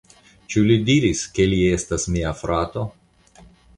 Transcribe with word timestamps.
Ĉu 0.53 0.61
li 0.69 0.77
diris, 0.87 1.21
ke 1.35 1.47
li 1.51 1.59
estas 1.75 2.07
mia 2.15 2.33
frato? 2.41 2.87